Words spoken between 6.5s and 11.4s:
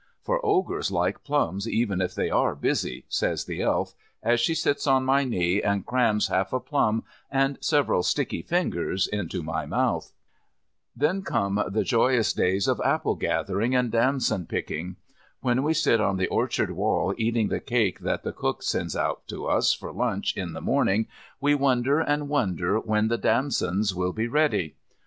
a plum and several sticky fingers into my mouth. Then